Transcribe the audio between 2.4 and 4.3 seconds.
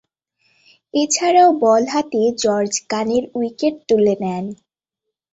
George গানের wicket তুলে